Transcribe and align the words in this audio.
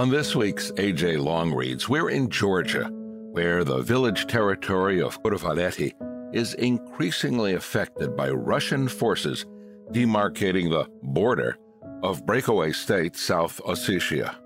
On 0.00 0.08
this 0.08 0.34
week's 0.34 0.70
AJ 0.70 1.22
Long 1.22 1.52
Reads, 1.52 1.86
we're 1.86 2.08
in 2.08 2.30
Georgia, 2.30 2.88
where 3.32 3.64
the 3.64 3.82
village 3.82 4.26
territory 4.26 5.02
of 5.02 5.22
Khurvaleti 5.22 5.92
is 6.32 6.54
increasingly 6.54 7.52
affected 7.52 8.16
by 8.16 8.30
Russian 8.30 8.88
forces 8.88 9.44
demarcating 9.92 10.70
the 10.70 10.88
border 11.02 11.58
of 12.02 12.24
breakaway 12.24 12.72
state 12.72 13.14
South 13.14 13.60
Ossetia. 13.66 14.36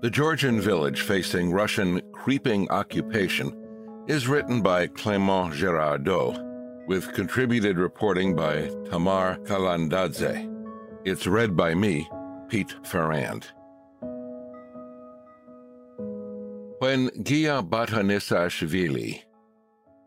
The 0.00 0.08
Georgian 0.08 0.62
village 0.62 1.02
facing 1.02 1.52
Russian 1.52 2.00
creeping 2.14 2.70
occupation 2.70 3.54
is 4.08 4.28
written 4.28 4.62
by 4.62 4.86
Clément 4.86 5.52
Girardot, 5.52 6.86
with 6.86 7.12
contributed 7.12 7.76
reporting 7.76 8.34
by 8.34 8.70
Tamar 8.88 9.36
Kalandadze. 9.44 10.48
It's 11.04 11.26
read 11.26 11.54
by 11.54 11.74
me, 11.74 12.08
Pete 12.48 12.74
Ferrand. 12.82 13.46
When 16.80 17.10
Gia 17.22 17.62
Batanisashvili 17.62 19.24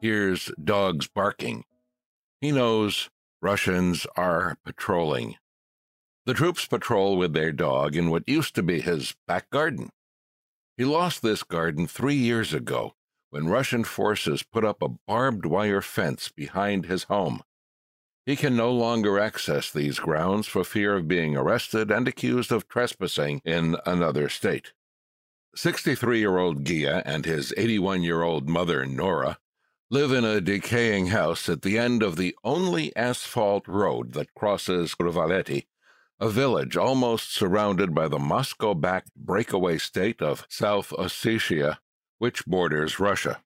hears 0.01 0.51
dogs 0.63 1.07
barking, 1.07 1.65
he 2.41 2.51
knows 2.51 3.11
Russians 3.43 4.07
are 4.15 4.57
patrolling. 4.65 5.35
The 6.25 6.33
troops 6.33 6.65
patrol 6.65 7.15
with 7.15 7.33
their 7.33 7.51
dog 7.51 7.95
in 7.95 8.09
what 8.09 8.27
used 8.27 8.55
to 8.55 8.63
be 8.63 8.81
his 8.81 9.13
back 9.27 9.51
garden. 9.51 9.91
He 10.75 10.83
lost 10.83 11.21
this 11.21 11.43
garden 11.43 11.85
three 11.85 12.15
years 12.15 12.55
ago 12.55 12.95
when 13.29 13.49
Russian 13.49 13.83
forces 13.83 14.41
put 14.41 14.65
up 14.65 14.81
a 14.81 14.95
barbed 15.07 15.45
wire 15.45 15.83
fence 15.83 16.29
behind 16.35 16.87
his 16.87 17.03
home. 17.03 17.43
He 18.25 18.35
can 18.35 18.55
no 18.57 18.71
longer 18.71 19.19
access 19.19 19.69
these 19.69 19.99
grounds 19.99 20.47
for 20.47 20.63
fear 20.63 20.95
of 20.95 21.07
being 21.07 21.37
arrested 21.37 21.91
and 21.91 22.07
accused 22.07 22.51
of 22.51 22.67
trespassing 22.67 23.43
in 23.45 23.77
another 23.85 24.27
state. 24.27 24.73
63 25.55 26.19
year 26.19 26.37
old 26.37 26.65
Gia 26.65 27.01
and 27.05 27.25
his 27.25 27.53
81 27.57 28.03
year 28.03 28.23
old 28.23 28.49
mother, 28.49 28.85
Nora, 28.85 29.37
live 29.91 30.11
in 30.11 30.25
a 30.25 30.41
decaying 30.41 31.07
house 31.07 31.47
at 31.47 31.61
the 31.61 31.77
end 31.77 32.01
of 32.01 32.15
the 32.15 32.35
only 32.43 32.95
asphalt 32.95 33.67
road 33.67 34.13
that 34.13 34.33
crosses 34.33 34.95
Khurvaleti, 34.95 35.67
a 36.19 36.29
village 36.29 36.75
almost 36.75 37.33
surrounded 37.33 37.93
by 37.93 38.07
the 38.07 38.17
Moscow 38.17 38.73
backed 38.73 39.13
breakaway 39.15 39.77
state 39.77 40.21
of 40.21 40.45
South 40.49 40.89
Ossetia 40.91 41.77
which 42.23 42.45
borders 42.45 42.99
Russia. 42.99 43.41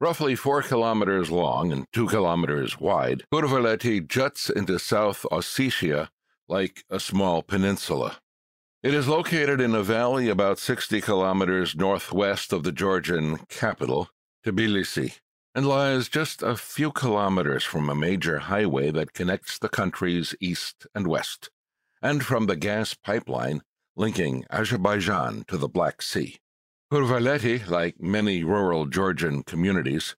Roughly 0.00 0.34
four 0.34 0.62
kilometers 0.62 1.30
long 1.30 1.70
and 1.70 1.84
two 1.92 2.06
kilometers 2.06 2.80
wide, 2.80 3.24
Khurvaleti 3.30 4.08
juts 4.08 4.48
into 4.48 4.78
South 4.78 5.26
Ossetia 5.30 6.08
like 6.48 6.84
a 6.88 6.98
small 6.98 7.42
peninsula. 7.42 8.18
It 8.82 8.94
is 8.94 9.06
located 9.06 9.60
in 9.60 9.74
a 9.74 9.82
valley 9.82 10.30
about 10.30 10.58
60 10.58 11.02
kilometers 11.02 11.76
northwest 11.76 12.50
of 12.50 12.62
the 12.62 12.72
Georgian 12.72 13.36
capital, 13.50 14.08
Tbilisi, 14.42 15.18
and 15.54 15.66
lies 15.66 16.08
just 16.08 16.42
a 16.42 16.56
few 16.56 16.90
kilometers 16.90 17.62
from 17.62 17.90
a 17.90 17.94
major 17.94 18.38
highway 18.38 18.90
that 18.90 19.12
connects 19.12 19.58
the 19.58 19.68
countries 19.68 20.34
east 20.40 20.86
and 20.94 21.06
west, 21.06 21.50
and 22.00 22.24
from 22.24 22.46
the 22.46 22.56
gas 22.56 22.94
pipeline 22.94 23.60
linking 23.96 24.46
Azerbaijan 24.50 25.44
to 25.48 25.58
the 25.58 25.68
Black 25.68 26.00
Sea. 26.00 26.38
Khurvaleti, 26.90 27.68
like 27.68 28.00
many 28.00 28.44
rural 28.44 28.86
Georgian 28.86 29.42
communities, 29.42 30.16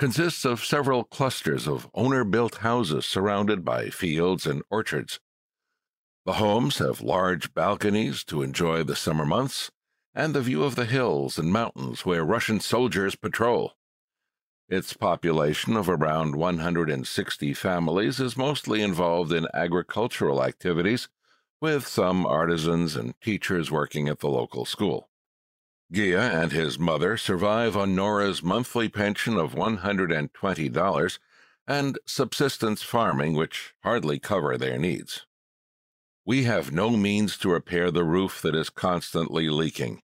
consists 0.00 0.44
of 0.44 0.64
several 0.64 1.04
clusters 1.04 1.68
of 1.68 1.88
owner 1.94 2.24
built 2.24 2.56
houses 2.56 3.06
surrounded 3.06 3.64
by 3.64 3.88
fields 3.88 4.46
and 4.46 4.62
orchards. 4.68 5.20
The 6.26 6.34
homes 6.34 6.78
have 6.78 7.00
large 7.00 7.54
balconies 7.54 8.24
to 8.24 8.42
enjoy 8.42 8.82
the 8.82 8.94
summer 8.94 9.24
months 9.24 9.70
and 10.14 10.34
the 10.34 10.42
view 10.42 10.64
of 10.64 10.74
the 10.74 10.84
hills 10.84 11.38
and 11.38 11.52
mountains 11.52 12.04
where 12.04 12.24
Russian 12.24 12.60
soldiers 12.60 13.14
patrol. 13.14 13.72
Its 14.68 14.92
population 14.92 15.76
of 15.76 15.88
around 15.88 16.36
160 16.36 17.54
families 17.54 18.20
is 18.20 18.36
mostly 18.36 18.82
involved 18.82 19.32
in 19.32 19.48
agricultural 19.54 20.44
activities, 20.44 21.08
with 21.60 21.86
some 21.86 22.24
artisans 22.26 22.96
and 22.96 23.18
teachers 23.20 23.70
working 23.70 24.08
at 24.08 24.20
the 24.20 24.28
local 24.28 24.64
school. 24.64 25.08
Gia 25.90 26.20
and 26.20 26.52
his 26.52 26.78
mother 26.78 27.16
survive 27.16 27.76
on 27.76 27.96
Nora's 27.96 28.42
monthly 28.42 28.88
pension 28.88 29.36
of 29.36 29.54
$120 29.54 31.18
and 31.66 31.98
subsistence 32.06 32.82
farming, 32.82 33.34
which 33.34 33.74
hardly 33.82 34.18
cover 34.18 34.56
their 34.56 34.78
needs. 34.78 35.26
We 36.30 36.44
have 36.44 36.70
no 36.70 36.90
means 36.90 37.36
to 37.38 37.50
repair 37.50 37.90
the 37.90 38.04
roof 38.04 38.40
that 38.42 38.54
is 38.54 38.70
constantly 38.70 39.48
leaking. 39.48 40.00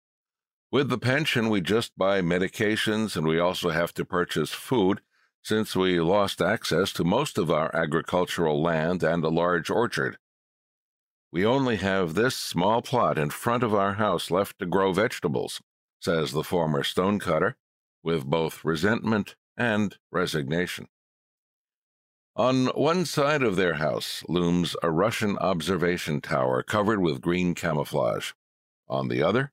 With 0.73 0.89
the 0.89 0.99
pension, 0.99 1.49
we 1.49 1.61
just 1.61 1.97
buy 1.97 2.21
medications 2.21 3.17
and 3.17 3.29
we 3.29 3.39
also 3.39 3.71
have 3.71 3.95
to 3.95 4.05
purchase 4.05 4.51
food 4.51 5.03
since 5.45 5.77
we 5.77 6.01
lost 6.01 6.43
access 6.43 6.93
to 6.95 7.05
most 7.05 7.39
of 7.39 7.49
our 7.49 7.71
agricultural 7.73 8.61
land 8.61 9.05
and 9.05 9.23
a 9.23 9.29
large 9.29 9.71
orchard. 9.71 10.19
We 11.31 11.47
only 11.47 11.77
have 11.77 12.15
this 12.15 12.35
small 12.35 12.83
plot 12.83 13.19
in 13.19 13.31
front 13.31 13.63
of 13.63 13.73
our 13.73 13.93
house 13.93 14.29
left 14.29 14.59
to 14.59 14.67
grow 14.67 14.93
vegetables 14.93 15.61
says 16.01 16.33
the 16.33 16.43
former 16.43 16.83
stonecutter, 16.83 17.57
with 18.03 18.25
both 18.25 18.65
resentment 18.65 19.37
and 19.57 19.97
resignation. 20.11 20.89
On 22.37 22.67
one 22.67 23.07
side 23.07 23.43
of 23.43 23.57
their 23.57 23.75
house 23.75 24.23
looms 24.29 24.77
a 24.83 24.91
Russian 24.91 25.39
observation 25.39 26.21
tower 26.21 26.63
covered 26.63 27.01
with 27.01 27.23
green 27.23 27.55
camouflage. 27.55 28.33
On 28.89 29.09
the 29.09 29.23
other, 29.23 29.53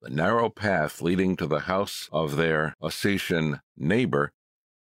the 0.00 0.08
narrow 0.08 0.48
path 0.48 1.02
leading 1.02 1.36
to 1.36 1.46
the 1.46 1.60
house 1.60 2.08
of 2.10 2.36
their 2.36 2.76
Ossetian 2.82 3.60
neighbor 3.76 4.32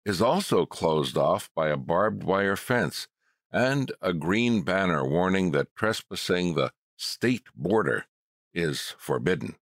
is 0.03 0.21
also 0.21 0.65
closed 0.65 1.17
off 1.17 1.49
by 1.55 1.69
a 1.69 1.77
barbed 1.77 2.25
wire 2.25 2.57
fence 2.57 3.07
and 3.53 3.93
a 4.01 4.11
green 4.11 4.61
banner 4.61 5.07
warning 5.07 5.51
that 5.51 5.73
trespassing 5.77 6.55
the 6.55 6.73
state 6.97 7.47
border 7.55 8.05
is 8.53 8.95
forbidden. 8.97 9.55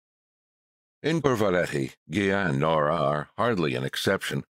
In 1.02 1.20
Khurvaleti, 1.20 1.94
Gia 2.08 2.46
and 2.50 2.60
Nora 2.60 2.94
are 2.94 3.30
hardly 3.36 3.74
an 3.74 3.82
exception. 3.82 4.44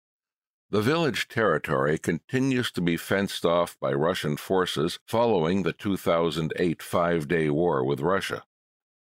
The 0.71 0.81
village 0.81 1.27
territory 1.27 1.97
continues 1.97 2.71
to 2.71 2.81
be 2.81 2.95
fenced 2.95 3.43
off 3.43 3.77
by 3.81 3.91
Russian 3.91 4.37
forces 4.37 4.99
following 5.05 5.63
the 5.63 5.73
2008 5.73 6.81
five 6.81 7.27
day 7.27 7.49
war 7.49 7.83
with 7.83 7.99
Russia. 7.99 8.45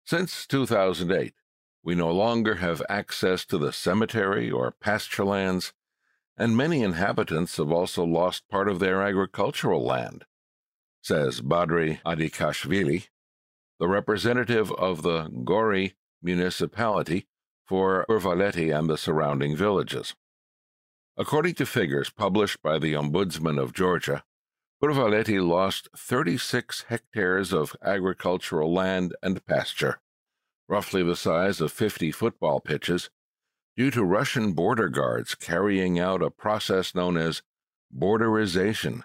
Since 0.04 0.46
2008, 0.48 1.34
we 1.82 1.96
no 1.96 2.12
longer 2.12 2.56
have 2.56 2.82
access 2.90 3.46
to 3.46 3.58
the 3.58 3.72
cemetery 3.72 4.52
or 4.52 4.72
pasture 4.72 5.24
lands, 5.24 5.72
and 6.36 6.58
many 6.58 6.84
inhabitants 6.84 7.56
have 7.56 7.72
also 7.72 8.04
lost 8.04 8.50
part 8.50 8.68
of 8.68 8.80
their 8.80 9.02
agricultural 9.02 9.86
land, 9.86 10.26
says 11.02 11.40
Badri 11.40 12.02
Adikashvili, 12.04 13.08
the 13.80 13.88
representative 13.88 14.70
of 14.74 15.02
the 15.02 15.30
Gori 15.46 15.96
municipality 16.22 17.26
for 17.66 18.06
Khurvaleti 18.10 18.78
and 18.78 18.90
the 18.90 18.98
surrounding 18.98 19.56
villages. 19.56 20.14
According 21.16 21.54
to 21.56 21.66
figures 21.68 22.10
published 22.10 22.64
by 22.64 22.80
the 22.80 22.94
Ombudsman 22.94 23.62
of 23.62 23.74
Georgia, 23.74 24.24
Khurvaleti 24.82 25.40
lost 25.40 25.88
36 25.96 26.86
hectares 26.90 27.54
of 27.54 27.76
agricultural 27.84 28.74
land 28.74 29.16
and 29.22 29.46
pasture, 29.46 30.02
roughly 30.68 31.04
the 31.04 31.16
size 31.16 31.62
of 31.62 31.72
50 31.72 32.12
football 32.12 32.60
pitches, 32.60 33.12
due 33.78 33.92
to 33.92 34.04
Russian 34.04 34.54
border 34.54 34.90
guards 34.90 35.36
carrying 35.36 36.00
out 36.00 36.24
a 36.24 36.32
process 36.32 36.96
known 36.96 37.18
as 37.18 37.44
borderization 37.96 39.04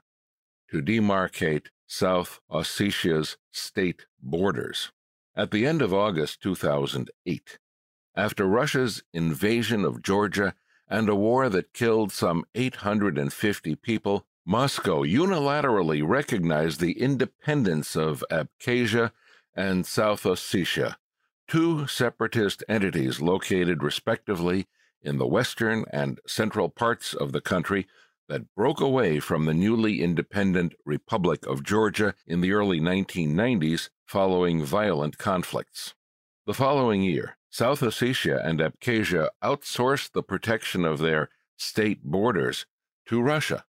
to 0.71 0.83
demarcate 0.83 1.67
South 1.87 2.41
Ossetia's 2.51 3.37
state 3.53 4.07
borders. 4.23 4.93
At 5.37 5.51
the 5.51 5.67
end 5.67 5.83
of 5.83 5.93
August 5.93 6.41
2008, 6.41 7.59
after 8.17 8.47
Russia's 8.47 9.03
invasion 9.13 9.85
of 9.85 10.03
Georgia 10.03 10.55
and 10.89 11.09
a 11.09 11.15
war 11.15 11.49
that 11.49 11.73
killed 11.73 12.13
some 12.13 12.45
850 12.55 13.77
people, 13.77 14.27
Moscow 14.45 15.05
unilaterally 15.05 16.07
recognized 16.07 16.81
the 16.81 16.99
independence 17.01 17.95
of 17.97 18.25
Abkhazia 18.31 19.13
and 19.55 19.85
South 19.85 20.23
Ossetia, 20.23 20.97
two 21.47 21.87
separatist 21.87 22.65
entities 22.69 23.21
located 23.21 23.83
respectively 23.83 24.67
in 25.03 25.19
the 25.19 25.27
western 25.27 25.85
and 25.93 26.21
central 26.27 26.69
parts 26.69 27.15
of 27.15 27.33
the 27.33 27.41
country 27.41 27.87
that 28.29 28.55
broke 28.55 28.81
away 28.81 29.21
from 29.21 29.47
the 29.47 29.55
newly 29.55 30.03
independent 30.03 30.75
Republic 30.85 31.47
of 31.47 31.63
Georgia 31.63 32.15
in 32.27 32.41
the 32.41 32.53
early 32.53 32.81
1990s 32.81 33.89
following 34.07 34.63
violent 34.63 35.19
conflicts. 35.19 35.95
The 36.47 36.55
following 36.55 37.03
year, 37.03 37.38
South 37.59 37.81
Ossetia 37.81 38.41
and 38.47 38.61
Abkhazia 38.61 39.31
outsourced 39.43 40.13
the 40.13 40.23
protection 40.23 40.85
of 40.85 41.01
their 41.01 41.29
state 41.57 42.05
borders 42.05 42.67
to 43.07 43.21
Russia. 43.21 43.65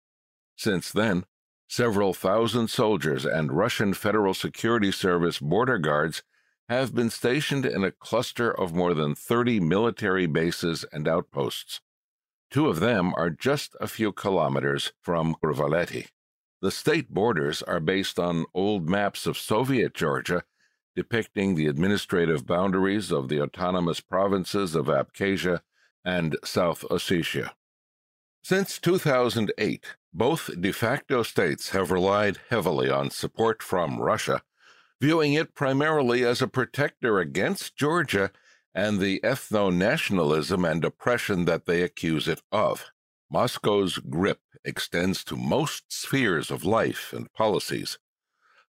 Since 0.56 0.92
then, 0.92 1.26
several 1.68 2.14
thousand 2.14 2.70
soldiers 2.70 3.26
and 3.26 3.52
Russian 3.52 3.96
Federal 3.96 4.36
Security 4.36 4.92
Service 4.92 5.40
border 5.40 5.80
guards 5.80 6.22
have 6.68 6.94
been 6.94 7.10
stationed 7.10 7.66
in 7.66 7.84
a 7.84 7.92
cluster 7.92 8.52
of 8.52 8.76
more 8.76 8.94
than 8.94 9.16
30 9.16 9.60
military 9.60 10.28
bases 10.28 10.86
and 10.94 11.08
outposts. 11.08 11.82
Two 12.52 12.68
of 12.68 12.82
them 12.82 13.12
are 13.18 13.32
just 13.32 13.76
a 13.82 13.88
few 13.88 14.12
kilometers 14.12 14.94
from 15.02 15.36
Khurvaleti. 15.44 16.10
The 16.62 16.70
state 16.70 17.10
borders 17.10 17.64
are 17.64 17.80
based 17.80 18.20
on 18.20 18.46
old 18.54 18.88
maps 18.88 19.26
of 19.26 19.36
Soviet 19.36 19.96
Georgia 19.96 20.44
depicting 21.00 21.56
the 21.56 21.66
administrative 21.66 22.46
boundaries 22.46 23.10
of 23.10 23.30
the 23.30 23.42
autonomous 23.42 24.02
provinces 24.02 24.76
of 24.76 24.88
Abkhazia 24.88 25.62
and 26.04 26.36
South 26.44 26.82
Ossetia. 26.92 27.52
Since 28.44 28.80
2008, 28.80 29.96
both 30.14 30.50
de 30.60 30.74
facto 30.74 31.24
states 31.24 31.70
have 31.70 31.90
relied 31.90 32.40
heavily 32.50 32.90
on 32.90 33.12
support 33.12 33.64
from 33.64 34.02
Russia, 34.02 34.42
viewing 35.00 35.36
it 35.36 35.56
primarily 35.56 36.26
as 36.26 36.42
a 36.42 36.50
protector 36.50 37.20
against 37.20 37.78
Georgia 37.78 38.30
and 38.76 39.00
the 39.00 39.22
ethno 39.24 39.74
nationalism 39.74 40.66
and 40.66 40.84
oppression 40.84 41.46
that 41.46 41.66
they 41.66 41.82
accuse 41.82 42.28
it 42.28 42.42
of. 42.52 42.92
Moscow's 43.32 44.00
grip 44.00 44.42
extends 44.66 45.24
to 45.24 45.38
most 45.38 45.86
spheres 45.88 46.52
of 46.52 46.66
life 46.66 47.14
and 47.14 47.32
policies. 47.32 47.98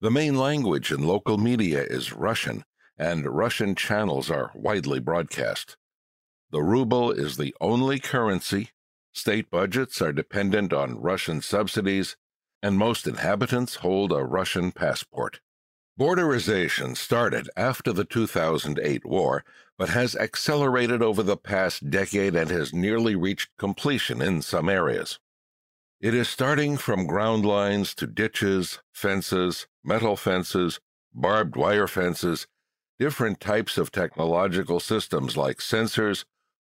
The 0.01 0.11
main 0.11 0.35
language 0.35 0.91
in 0.91 1.07
local 1.07 1.37
media 1.37 1.81
is 1.81 2.11
Russian, 2.11 2.65
and 2.97 3.25
Russian 3.25 3.75
channels 3.75 4.29
are 4.29 4.51
widely 4.53 4.99
broadcast. 4.99 5.77
The 6.51 6.61
ruble 6.61 7.11
is 7.11 7.37
the 7.37 7.55
only 7.61 7.99
currency, 7.99 8.71
state 9.13 9.49
budgets 9.49 10.01
are 10.01 10.11
dependent 10.11 10.73
on 10.73 11.01
Russian 11.01 11.41
subsidies, 11.41 12.17
and 12.61 12.77
most 12.77 13.07
inhabitants 13.07 13.75
hold 13.75 14.11
a 14.11 14.23
Russian 14.23 14.71
passport. 14.73 15.39
Borderization 15.97 16.97
started 16.97 17.49
after 17.55 17.93
the 17.93 18.03
2008 18.03 19.05
war, 19.05 19.45
but 19.77 19.89
has 19.89 20.13
accelerated 20.17 21.01
over 21.01 21.23
the 21.23 21.37
past 21.37 21.89
decade 21.89 22.35
and 22.35 22.49
has 22.49 22.73
nearly 22.73 23.15
reached 23.15 23.55
completion 23.57 24.21
in 24.21 24.41
some 24.41 24.67
areas. 24.67 25.19
It 26.01 26.13
is 26.13 26.27
starting 26.27 26.75
from 26.75 27.07
ground 27.07 27.45
lines 27.45 27.95
to 27.95 28.07
ditches, 28.07 28.79
fences, 28.91 29.67
metal 29.85 30.15
fences, 30.15 30.79
barbed 31.13 31.55
wire 31.55 31.87
fences, 31.87 32.47
different 32.99 33.39
types 33.39 33.77
of 33.77 33.91
technological 33.91 34.79
systems 34.79 35.37
like 35.37 35.57
sensors, 35.57 36.25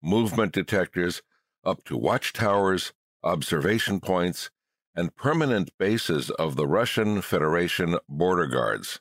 movement 0.02 0.52
detectors, 0.52 1.22
up 1.64 1.84
to 1.84 1.96
watchtowers, 1.96 2.92
observation 3.22 4.00
points, 4.00 4.50
and 4.94 5.16
permanent 5.16 5.70
bases 5.78 6.30
of 6.30 6.56
the 6.56 6.66
Russian 6.66 7.22
Federation 7.22 7.96
border 8.08 8.46
guards, 8.46 9.00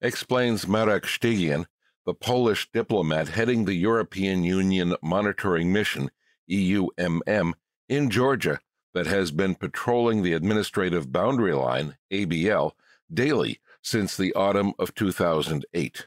explains 0.00 0.68
Marek 0.68 1.04
Szczygieł, 1.04 1.66
the 2.04 2.14
Polish 2.14 2.68
diplomat 2.72 3.28
heading 3.28 3.64
the 3.64 3.74
European 3.74 4.42
Union 4.42 4.94
Monitoring 5.02 5.72
Mission, 5.72 6.10
EUMM, 6.50 7.52
in 7.88 8.10
Georgia 8.10 8.58
that 8.94 9.06
has 9.06 9.30
been 9.30 9.54
patrolling 9.54 10.22
the 10.22 10.32
administrative 10.32 11.12
boundary 11.12 11.54
line, 11.54 11.96
ABL, 12.12 12.72
daily 13.14 13.60
since 13.82 14.16
the 14.16 14.34
autumn 14.34 14.72
of 14.78 14.94
2008. 14.94 16.06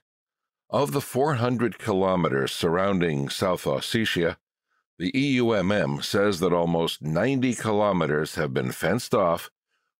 Of 0.69 0.91
the 0.91 1.01
400 1.01 1.77
kilometers 1.77 2.51
surrounding 2.51 3.29
South 3.29 3.63
Ossetia, 3.65 4.37
the 4.97 5.11
EUMM 5.11 6.03
says 6.03 6.39
that 6.39 6.53
almost 6.53 7.01
90 7.01 7.53
kilometers 7.55 8.35
have 8.35 8.53
been 8.53 8.71
fenced 8.71 9.13
off, 9.13 9.51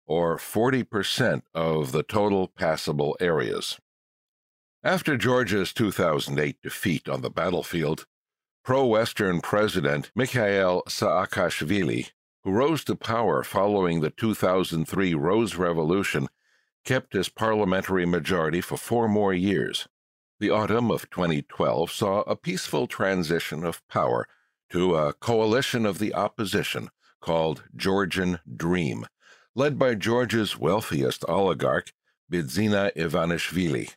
or 0.08 0.38
40% 0.38 1.42
of 1.54 1.92
the 1.92 2.04
total 2.04 2.48
passable 2.48 3.18
areas. 3.20 3.78
After 4.84 5.18
Georgia's 5.18 5.74
2008 5.74 6.62
defeat 6.62 7.10
on 7.10 7.22
the 7.22 7.30
battlefield, 7.30 8.06
pro 8.64 8.86
Western 8.86 9.42
President 9.42 10.12
Mikhail 10.16 10.84
Saakashvili, 10.88 12.12
who 12.44 12.52
rose 12.52 12.84
to 12.86 12.96
power 12.96 13.44
following 13.44 14.02
the 14.02 14.12
2003 14.12 15.16
Rose 15.16 15.56
Revolution, 15.56 16.28
kept 16.86 17.14
his 17.14 17.30
parliamentary 17.30 18.06
majority 18.06 18.62
for 18.62 18.78
four 18.78 19.10
more 19.10 19.34
years. 19.34 19.88
The 20.40 20.52
autumn 20.52 20.92
of 20.92 21.10
2012 21.10 21.92
saw 21.92 22.22
a 22.22 22.36
peaceful 22.36 22.88
transition 22.88 23.66
of 23.66 23.86
power 23.88 24.28
to 24.70 24.96
a 24.96 25.14
coalition 25.14 25.86
of 25.86 26.00
the 26.00 26.14
opposition 26.14 26.90
called 27.22 27.64
Georgian 27.76 28.40
Dream, 28.56 29.08
led 29.56 29.80
by 29.80 29.96
Georgia's 29.96 30.58
wealthiest 30.58 31.26
oligarch, 31.28 31.94
Bidzina 32.32 32.94
Ivanishvili. 32.96 33.96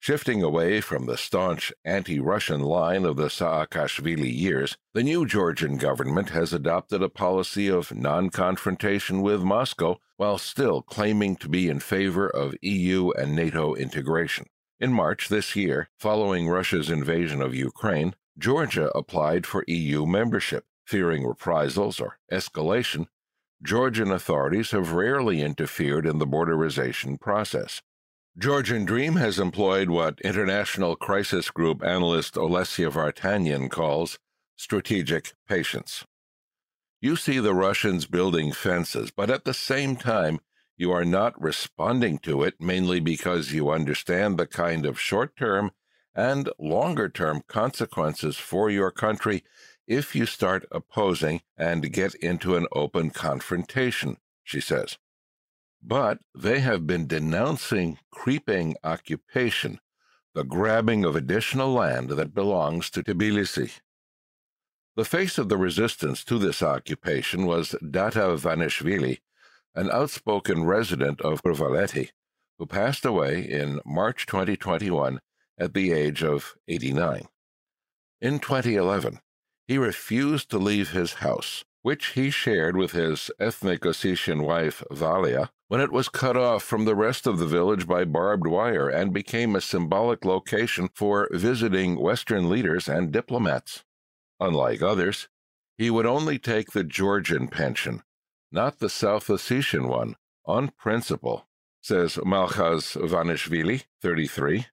Shifting 0.00 0.42
away 0.42 0.80
from 0.80 1.06
the 1.06 1.16
staunch 1.16 1.72
anti 1.84 2.20
Russian 2.20 2.60
line 2.60 3.04
of 3.04 3.16
the 3.16 3.26
Saakashvili 3.26 4.32
years, 4.32 4.78
the 4.94 5.02
new 5.02 5.26
Georgian 5.26 5.76
government 5.76 6.30
has 6.30 6.52
adopted 6.52 7.02
a 7.02 7.08
policy 7.08 7.68
of 7.68 7.94
non 7.94 8.30
confrontation 8.30 9.22
with 9.22 9.42
Moscow 9.42 9.98
while 10.16 10.38
still 10.38 10.82
claiming 10.82 11.34
to 11.36 11.48
be 11.48 11.68
in 11.68 11.80
favor 11.80 12.28
of 12.28 12.54
EU 12.62 13.10
and 13.10 13.34
NATO 13.34 13.74
integration. 13.74 14.46
In 14.80 14.92
March 14.92 15.28
this 15.28 15.56
year, 15.56 15.90
following 15.98 16.48
Russia's 16.48 16.90
invasion 16.90 17.42
of 17.42 17.54
Ukraine, 17.54 18.14
Georgia 18.38 18.90
applied 18.96 19.46
for 19.46 19.64
EU 19.66 20.06
membership. 20.06 20.64
Fearing 20.86 21.26
reprisals 21.26 22.00
or 22.00 22.18
escalation, 22.32 23.08
Georgian 23.62 24.12
authorities 24.12 24.70
have 24.70 24.92
rarely 24.92 25.42
interfered 25.42 26.06
in 26.06 26.18
the 26.18 26.26
borderization 26.26 27.20
process. 27.20 27.82
Georgian 28.38 28.84
Dream 28.84 29.16
has 29.16 29.40
employed 29.40 29.90
what 29.90 30.20
international 30.20 30.94
crisis 30.94 31.50
group 31.50 31.82
analyst 31.82 32.34
Olesya 32.34 32.88
Vartanian 32.92 33.68
calls 33.68 34.20
strategic 34.54 35.32
patience. 35.48 36.04
You 37.00 37.16
see 37.16 37.40
the 37.40 37.52
Russians 37.52 38.06
building 38.06 38.52
fences, 38.52 39.10
but 39.10 39.28
at 39.28 39.44
the 39.44 39.54
same 39.54 39.96
time, 39.96 40.38
you 40.76 40.92
are 40.92 41.04
not 41.04 41.40
responding 41.42 42.18
to 42.20 42.44
it 42.44 42.60
mainly 42.60 43.00
because 43.00 43.50
you 43.50 43.70
understand 43.70 44.38
the 44.38 44.46
kind 44.46 44.86
of 44.86 45.00
short 45.00 45.34
term 45.36 45.72
and 46.14 46.48
longer 46.60 47.08
term 47.08 47.42
consequences 47.48 48.36
for 48.36 48.70
your 48.70 48.92
country 48.92 49.42
if 49.88 50.14
you 50.14 50.26
start 50.26 50.64
opposing 50.70 51.40
and 51.56 51.92
get 51.92 52.14
into 52.14 52.54
an 52.54 52.68
open 52.70 53.10
confrontation, 53.10 54.18
she 54.44 54.60
says. 54.60 54.96
But 55.82 56.18
they 56.34 56.60
have 56.60 56.86
been 56.86 57.06
denouncing 57.06 57.98
creeping 58.10 58.76
occupation, 58.84 59.80
the 60.34 60.44
grabbing 60.44 61.04
of 61.04 61.16
additional 61.16 61.72
land 61.72 62.10
that 62.10 62.34
belongs 62.34 62.90
to 62.90 63.02
Tbilisi. 63.02 63.80
The 64.96 65.04
face 65.04 65.38
of 65.38 65.48
the 65.48 65.56
resistance 65.56 66.24
to 66.24 66.38
this 66.38 66.62
occupation 66.62 67.46
was 67.46 67.76
Dato 67.88 68.36
Vanishvili, 68.36 69.20
an 69.74 69.90
outspoken 69.90 70.64
resident 70.64 71.20
of 71.20 71.42
Khurvaleti, 71.42 72.10
who 72.58 72.66
passed 72.66 73.04
away 73.04 73.40
in 73.40 73.80
March 73.86 74.26
2021 74.26 75.20
at 75.56 75.72
the 75.72 75.92
age 75.92 76.22
of 76.22 76.54
89. 76.66 77.28
In 78.20 78.40
2011, 78.40 79.20
he 79.68 79.78
refused 79.78 80.50
to 80.50 80.58
leave 80.58 80.90
his 80.90 81.14
house, 81.14 81.64
which 81.82 82.08
he 82.08 82.30
shared 82.30 82.76
with 82.76 82.92
his 82.92 83.30
ethnic 83.38 83.82
Ossetian 83.82 84.44
wife, 84.44 84.82
Valia, 84.90 85.50
when 85.68 85.80
it 85.82 85.92
was 85.92 86.08
cut 86.08 86.36
off 86.36 86.62
from 86.62 86.86
the 86.86 86.96
rest 86.96 87.26
of 87.26 87.38
the 87.38 87.46
village 87.46 87.86
by 87.86 88.04
barbed 88.04 88.46
wire 88.46 88.88
and 88.88 89.12
became 89.12 89.54
a 89.54 89.60
symbolic 89.60 90.24
location 90.24 90.88
for 90.94 91.28
visiting 91.30 92.00
Western 92.00 92.48
leaders 92.48 92.88
and 92.88 93.12
diplomats. 93.12 93.84
Unlike 94.40 94.82
others, 94.82 95.28
he 95.76 95.90
would 95.90 96.06
only 96.06 96.38
take 96.38 96.72
the 96.72 96.84
Georgian 96.84 97.48
pension, 97.48 98.02
not 98.50 98.78
the 98.78 98.88
South 98.88 99.26
Ossetian 99.28 99.88
one, 99.88 100.16
on 100.46 100.70
principle, 100.78 101.46
says 101.82 102.16
Malkhaz 102.16 102.96
Vanishvili, 102.96 103.84
33, 104.00 104.66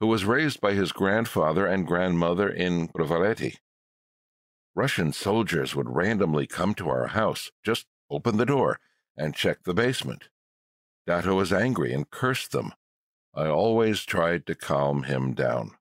who 0.00 0.06
was 0.06 0.26
raised 0.26 0.60
by 0.60 0.74
his 0.74 0.92
grandfather 0.92 1.66
and 1.66 1.86
grandmother 1.86 2.48
in 2.48 2.88
Khurvaleti. 2.88 3.56
Russian 4.74 5.12
soldiers 5.12 5.74
would 5.74 5.88
randomly 5.88 6.46
come 6.46 6.74
to 6.74 6.90
our 6.90 7.08
house, 7.08 7.50
just 7.64 7.86
open 8.10 8.36
the 8.36 8.46
door, 8.46 8.78
and 9.16 9.34
check 9.34 9.62
the 9.64 9.74
basement. 9.74 10.28
Dato 11.06 11.34
was 11.34 11.52
angry 11.52 11.92
and 11.92 12.10
cursed 12.10 12.52
them. 12.52 12.72
I 13.34 13.46
always 13.46 14.02
tried 14.02 14.46
to 14.46 14.54
calm 14.54 15.04
him 15.04 15.34
down. 15.34 15.72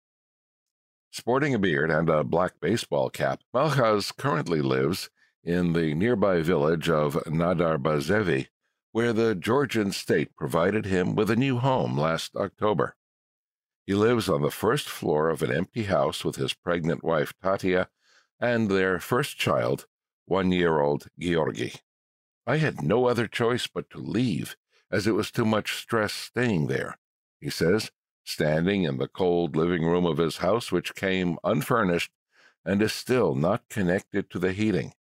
Sporting 1.11 1.53
a 1.53 1.59
beard 1.59 1.91
and 1.91 2.09
a 2.09 2.23
black 2.23 2.53
baseball 2.61 3.09
cap, 3.09 3.41
Malkhaz 3.53 4.15
currently 4.15 4.61
lives 4.61 5.09
in 5.43 5.73
the 5.73 5.93
nearby 5.93 6.41
village 6.41 6.89
of 6.89 7.15
Nadarbazevi, 7.25 8.47
where 8.91 9.11
the 9.11 9.35
Georgian 9.35 9.91
state 9.91 10.35
provided 10.35 10.85
him 10.85 11.15
with 11.15 11.29
a 11.29 11.35
new 11.35 11.57
home 11.57 11.99
last 11.99 12.35
October. 12.35 12.95
He 13.85 13.93
lives 13.93 14.29
on 14.29 14.41
the 14.41 14.51
first 14.51 14.87
floor 14.87 15.29
of 15.29 15.41
an 15.41 15.51
empty 15.51 15.83
house 15.83 16.23
with 16.23 16.37
his 16.37 16.53
pregnant 16.53 17.03
wife 17.03 17.33
Tatia 17.43 17.87
and 18.39 18.69
their 18.69 18.99
first 18.99 19.37
child, 19.37 19.87
one 20.25 20.51
year 20.51 20.79
old 20.79 21.07
Georgi. 21.19 21.73
I 22.47 22.57
had 22.57 22.81
no 22.81 23.07
other 23.07 23.27
choice 23.27 23.67
but 23.67 23.89
to 23.89 23.97
leave, 23.97 24.55
as 24.91 25.07
it 25.07 25.15
was 25.15 25.31
too 25.31 25.45
much 25.45 25.75
stress 25.75 26.13
staying 26.13 26.67
there, 26.67 26.97
he 27.39 27.49
says, 27.49 27.91
standing 28.23 28.83
in 28.83 28.97
the 28.97 29.07
cold 29.07 29.55
living 29.55 29.85
room 29.85 30.05
of 30.05 30.17
his 30.17 30.37
house, 30.37 30.71
which 30.71 30.95
came 30.95 31.37
unfurnished 31.43 32.11
and 32.65 32.81
is 32.81 32.93
still 32.93 33.33
not 33.33 33.67
connected 33.69 34.29
to 34.29 34.37
the 34.37 34.51
heating. 34.51 34.93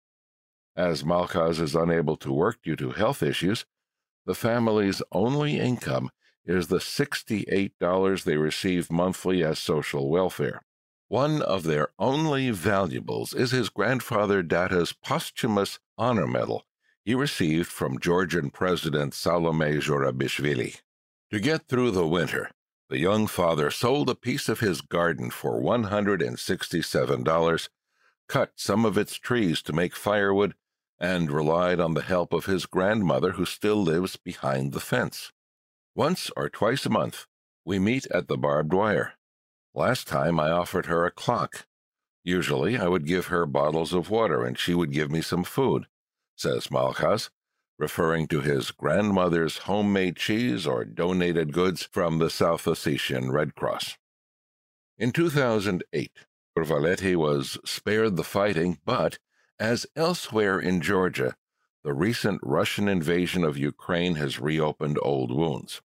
As 0.76 1.02
Malkhaz 1.02 1.60
is 1.60 1.74
unable 1.74 2.16
to 2.18 2.32
work 2.32 2.58
due 2.62 2.76
to 2.76 2.92
health 2.92 3.22
issues, 3.22 3.64
the 4.26 4.34
family's 4.34 5.02
only 5.10 5.58
income 5.58 6.10
is 6.44 6.68
the 6.68 6.78
$68 6.78 8.24
they 8.24 8.36
receive 8.36 8.90
monthly 8.90 9.42
as 9.42 9.58
social 9.58 10.08
welfare. 10.08 10.62
One 11.08 11.42
of 11.42 11.64
their 11.64 11.88
only 11.98 12.50
valuables 12.50 13.32
is 13.32 13.50
his 13.50 13.70
grandfather 13.70 14.42
Dato's 14.42 14.92
posthumous 14.92 15.78
honor 15.96 16.26
medal 16.26 16.64
he 17.08 17.14
received 17.14 17.68
from 17.68 17.98
Georgian 17.98 18.50
President 18.50 19.14
Salome 19.14 19.78
Zurabishvili. 19.78 20.82
To 21.30 21.40
get 21.40 21.66
through 21.66 21.92
the 21.92 22.06
winter, 22.06 22.50
the 22.90 22.98
young 22.98 23.26
father 23.26 23.70
sold 23.70 24.10
a 24.10 24.14
piece 24.14 24.46
of 24.46 24.60
his 24.60 24.82
garden 24.82 25.30
for 25.30 25.58
$167, 25.58 27.68
cut 28.28 28.52
some 28.56 28.84
of 28.84 28.98
its 28.98 29.14
trees 29.14 29.62
to 29.62 29.72
make 29.72 29.96
firewood, 29.96 30.54
and 31.00 31.30
relied 31.30 31.80
on 31.80 31.94
the 31.94 32.02
help 32.02 32.34
of 32.34 32.44
his 32.44 32.66
grandmother 32.66 33.32
who 33.32 33.46
still 33.46 33.82
lives 33.82 34.16
behind 34.16 34.74
the 34.74 34.80
fence. 34.80 35.32
Once 35.94 36.30
or 36.36 36.50
twice 36.50 36.84
a 36.84 36.90
month, 36.90 37.24
we 37.64 37.78
meet 37.78 38.06
at 38.10 38.28
the 38.28 38.36
barbed 38.36 38.74
wire. 38.74 39.14
Last 39.72 40.06
time 40.06 40.38
I 40.38 40.50
offered 40.50 40.84
her 40.84 41.06
a 41.06 41.10
clock. 41.10 41.64
Usually 42.22 42.76
I 42.76 42.86
would 42.86 43.06
give 43.06 43.28
her 43.28 43.46
bottles 43.46 43.94
of 43.94 44.10
water 44.10 44.44
and 44.44 44.58
she 44.58 44.74
would 44.74 44.92
give 44.92 45.10
me 45.10 45.22
some 45.22 45.44
food, 45.44 45.86
says 46.38 46.68
Malkhaz, 46.68 47.30
referring 47.78 48.26
to 48.28 48.40
his 48.40 48.70
grandmother's 48.70 49.58
homemade 49.58 50.16
cheese 50.16 50.66
or 50.66 50.84
donated 50.84 51.52
goods 51.52 51.88
from 51.92 52.18
the 52.18 52.30
South 52.30 52.64
Ossetian 52.64 53.30
Red 53.32 53.54
Cross. 53.54 53.98
In 54.98 55.12
2008, 55.12 56.12
Khurvaleti 56.56 57.14
was 57.14 57.58
spared 57.64 58.16
the 58.16 58.24
fighting, 58.24 58.78
but, 58.84 59.18
as 59.60 59.86
elsewhere 59.94 60.58
in 60.58 60.80
Georgia, 60.80 61.36
the 61.84 61.94
recent 61.94 62.40
Russian 62.42 62.88
invasion 62.88 63.44
of 63.44 63.56
Ukraine 63.56 64.16
has 64.16 64.40
reopened 64.40 64.98
old 65.02 65.30
wounds. 65.30 65.80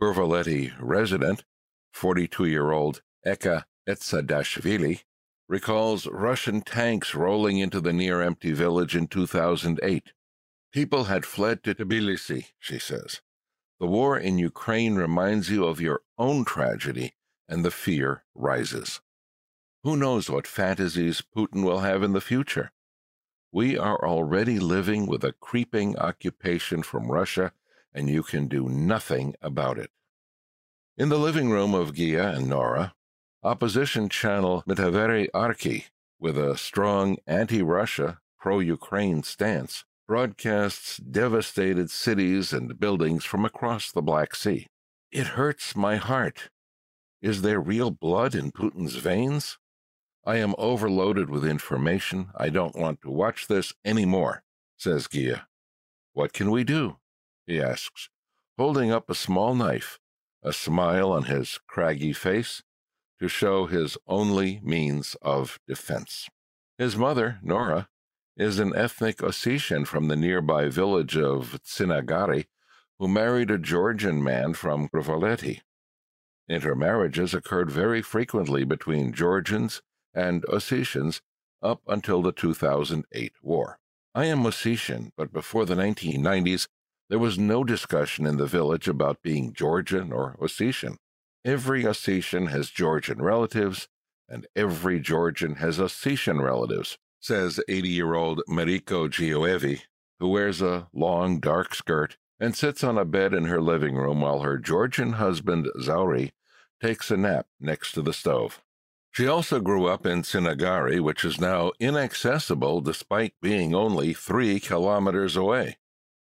Khurvaleti 0.00 0.72
resident, 0.78 1.44
42 1.92 2.46
year 2.46 2.70
old 2.70 3.02
Eka 3.26 3.64
Etsadashvili, 3.88 5.02
recalls 5.50 6.06
Russian 6.06 6.60
tanks 6.60 7.12
rolling 7.12 7.58
into 7.58 7.80
the 7.80 7.92
near 7.92 8.22
empty 8.22 8.52
village 8.52 8.94
in 8.94 9.08
2008. 9.08 10.12
People 10.72 11.04
had 11.04 11.26
fled 11.26 11.64
to 11.64 11.74
Tbilisi, 11.74 12.52
she 12.60 12.78
says. 12.78 13.20
The 13.80 13.88
war 13.88 14.16
in 14.16 14.38
Ukraine 14.38 14.94
reminds 14.94 15.50
you 15.50 15.64
of 15.64 15.80
your 15.80 16.02
own 16.16 16.44
tragedy, 16.44 17.14
and 17.48 17.64
the 17.64 17.72
fear 17.72 18.22
rises. 18.32 19.00
Who 19.82 19.96
knows 19.96 20.30
what 20.30 20.46
fantasies 20.46 21.20
Putin 21.36 21.64
will 21.64 21.80
have 21.80 22.04
in 22.04 22.12
the 22.12 22.20
future? 22.20 22.70
We 23.50 23.76
are 23.76 24.06
already 24.06 24.60
living 24.60 25.06
with 25.08 25.24
a 25.24 25.32
creeping 25.32 25.98
occupation 25.98 26.84
from 26.84 27.10
Russia, 27.10 27.52
and 27.92 28.08
you 28.08 28.22
can 28.22 28.46
do 28.46 28.68
nothing 28.68 29.34
about 29.42 29.78
it. 29.78 29.90
In 30.96 31.08
the 31.08 31.18
living 31.18 31.50
room 31.50 31.74
of 31.74 31.94
Gia 31.94 32.28
and 32.36 32.48
Nora, 32.48 32.94
opposition 33.42 34.08
channel 34.08 34.62
Mtavari 34.68 35.28
Arkhi, 35.34 35.86
with 36.18 36.36
a 36.36 36.58
strong 36.58 37.16
anti 37.26 37.62
Russia, 37.62 38.18
pro 38.38 38.58
Ukraine 38.58 39.22
stance, 39.22 39.84
broadcasts 40.06 40.98
devastated 40.98 41.90
cities 41.90 42.52
and 42.52 42.78
buildings 42.78 43.24
from 43.24 43.44
across 43.44 43.90
the 43.90 44.02
Black 44.02 44.34
Sea. 44.34 44.66
It 45.10 45.28
hurts 45.28 45.74
my 45.74 45.96
heart. 45.96 46.50
Is 47.22 47.42
there 47.42 47.60
real 47.60 47.90
blood 47.90 48.34
in 48.34 48.52
Putin's 48.52 48.96
veins? 48.96 49.58
I 50.24 50.36
am 50.36 50.54
overloaded 50.58 51.30
with 51.30 51.44
information. 51.44 52.28
I 52.36 52.50
don't 52.50 52.76
want 52.76 53.00
to 53.02 53.10
watch 53.10 53.46
this 53.46 53.72
any 53.84 54.04
more, 54.04 54.42
says 54.76 55.08
Gia. 55.08 55.46
What 56.12 56.32
can 56.32 56.50
we 56.50 56.64
do? 56.64 56.96
he 57.46 57.60
asks, 57.60 58.10
holding 58.58 58.92
up 58.92 59.10
a 59.10 59.14
small 59.14 59.54
knife, 59.54 59.98
a 60.42 60.52
smile 60.52 61.10
on 61.10 61.24
his 61.24 61.58
craggy 61.66 62.12
face, 62.12 62.62
to 63.20 63.28
show 63.28 63.66
his 63.66 63.96
only 64.06 64.60
means 64.62 65.16
of 65.22 65.58
defense. 65.66 66.28
His 66.78 66.96
mother, 66.96 67.38
Nora, 67.42 67.88
is 68.36 68.58
an 68.58 68.74
ethnic 68.74 69.18
Ossetian 69.18 69.86
from 69.86 70.08
the 70.08 70.16
nearby 70.16 70.68
village 70.68 71.16
of 71.16 71.60
Tsinagari 71.62 72.46
who 72.98 73.08
married 73.08 73.50
a 73.50 73.58
Georgian 73.58 74.22
man 74.22 74.54
from 74.54 74.88
Khurvaleti. 74.88 75.60
Intermarriages 76.48 77.34
occurred 77.34 77.70
very 77.70 78.02
frequently 78.02 78.64
between 78.64 79.12
Georgians 79.12 79.82
and 80.14 80.42
Ossetians 80.44 81.20
up 81.62 81.82
until 81.86 82.22
the 82.22 82.32
2008 82.32 83.32
war. 83.42 83.78
I 84.14 84.24
am 84.24 84.42
Ossetian, 84.42 85.12
but 85.16 85.32
before 85.32 85.66
the 85.66 85.76
1990s, 85.76 86.66
there 87.08 87.18
was 87.18 87.38
no 87.38 87.64
discussion 87.64 88.26
in 88.26 88.36
the 88.36 88.46
village 88.46 88.88
about 88.88 89.22
being 89.22 89.52
Georgian 89.52 90.12
or 90.12 90.36
Ossetian. 90.40 90.96
Every 91.44 91.84
Ossetian 91.84 92.50
has 92.50 92.70
Georgian 92.70 93.22
relatives, 93.22 93.88
and 94.28 94.46
every 94.54 95.00
Georgian 95.00 95.56
has 95.56 95.78
Ossetian 95.78 96.42
relatives 96.42 96.98
says 97.20 97.60
80 97.68 97.88
year 97.88 98.14
old 98.14 98.42
Mariko 98.48 99.08
Gioevi, 99.08 99.82
who 100.18 100.28
wears 100.28 100.60
a 100.60 100.88
long 100.92 101.38
dark 101.38 101.74
skirt 101.74 102.16
and 102.38 102.56
sits 102.56 102.82
on 102.82 102.96
a 102.96 103.04
bed 103.04 103.34
in 103.34 103.44
her 103.44 103.60
living 103.60 103.94
room 103.94 104.20
while 104.22 104.40
her 104.40 104.58
Georgian 104.58 105.14
husband, 105.14 105.68
Zauri, 105.80 106.32
takes 106.82 107.10
a 107.10 107.16
nap 107.16 107.46
next 107.60 107.92
to 107.92 108.02
the 108.02 108.14
stove. 108.14 108.62
She 109.12 109.26
also 109.26 109.60
grew 109.60 109.86
up 109.86 110.06
in 110.06 110.22
Tsinagari, 110.22 111.00
which 111.00 111.24
is 111.24 111.40
now 111.40 111.72
inaccessible 111.80 112.80
despite 112.80 113.34
being 113.42 113.74
only 113.74 114.14
three 114.14 114.60
kilometers 114.60 115.36
away. 115.36 115.76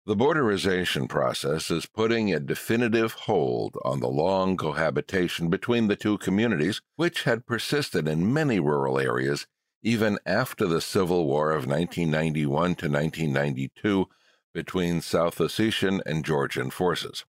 The 0.08 0.16
borderization 0.16 1.10
process 1.10 1.72
is 1.72 1.88
putting 1.88 2.32
a 2.32 2.40
definitive 2.40 3.14
hold 3.14 3.76
on 3.84 4.02
the 4.02 4.08
long 4.08 4.56
cohabitation 4.56 5.50
between 5.50 5.88
the 5.88 5.96
two 5.96 6.20
communities, 6.20 6.80
which 6.96 7.24
had 7.24 7.48
persisted 7.48 8.08
in 8.08 8.32
many 8.32 8.60
rural 8.60 9.00
areas 9.00 9.48
even 9.82 10.20
after 10.24 10.68
the 10.68 10.80
Civil 10.80 11.26
War 11.26 11.50
of 11.50 11.66
1991 11.66 12.76
to 12.76 12.88
1992 12.88 14.06
between 14.54 15.02
South 15.02 15.40
Ossetian 15.40 16.02
and 16.06 16.24
Georgian 16.24 16.70
forces. 16.70 17.26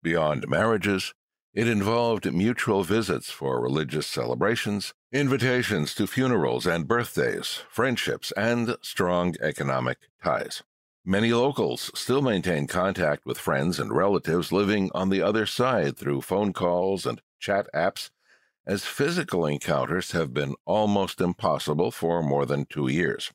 Beyond 0.00 0.48
marriages, 0.48 1.14
it 1.52 1.66
involved 1.66 2.32
mutual 2.32 2.84
visits 2.84 3.30
for 3.30 3.60
religious 3.60 4.06
celebrations, 4.06 4.94
invitations 5.10 5.96
to 5.96 6.06
funerals 6.06 6.64
and 6.64 6.86
birthdays, 6.86 7.62
friendships, 7.68 8.30
and 8.36 8.76
strong 8.82 9.34
economic 9.40 9.98
ties. 10.22 10.62
Many 11.10 11.32
locals 11.32 11.90
still 11.94 12.20
maintain 12.20 12.66
contact 12.66 13.24
with 13.24 13.38
friends 13.38 13.80
and 13.80 13.90
relatives 13.90 14.52
living 14.52 14.90
on 14.94 15.08
the 15.08 15.22
other 15.22 15.46
side 15.46 15.96
through 15.96 16.20
phone 16.20 16.52
calls 16.52 17.06
and 17.06 17.22
chat 17.40 17.66
apps 17.74 18.10
as 18.66 18.84
physical 18.84 19.46
encounters 19.46 20.10
have 20.10 20.34
been 20.34 20.54
almost 20.66 21.22
impossible 21.22 21.90
for 21.90 22.22
more 22.22 22.44
than 22.44 22.66
two 22.66 22.88
years. 22.88 23.32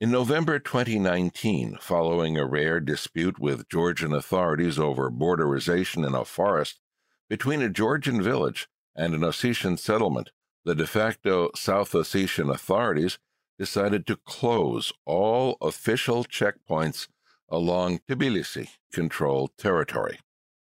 In 0.00 0.10
November 0.10 0.58
2019, 0.58 1.76
following 1.78 2.38
a 2.38 2.46
rare 2.46 2.80
dispute 2.80 3.38
with 3.38 3.68
Georgian 3.68 4.14
authorities 4.14 4.78
over 4.78 5.10
borderization 5.10 6.06
in 6.06 6.14
a 6.14 6.24
forest 6.24 6.80
between 7.28 7.60
a 7.60 7.68
Georgian 7.68 8.22
village 8.22 8.66
and 8.96 9.12
an 9.12 9.20
Ossetian 9.20 9.78
settlement, 9.78 10.30
the 10.64 10.74
de 10.74 10.86
facto 10.86 11.50
South 11.54 11.92
Ossetian 11.92 12.50
authorities 12.50 13.18
decided 13.60 14.06
to 14.06 14.16
close 14.16 14.90
all 15.04 15.58
official 15.60 16.24
checkpoints 16.24 17.08
along 17.50 18.00
Tbilisi 18.08 18.70
controlled 18.90 19.50
territory. 19.58 20.18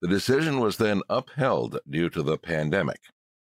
The 0.03 0.09
decision 0.09 0.61
was 0.61 0.77
then 0.77 1.01
upheld 1.09 1.79
due 1.89 2.11
to 2.11 2.23
the 2.23 2.37
pandemic. 2.37 3.01